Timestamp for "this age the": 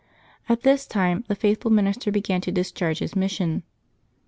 0.63-1.35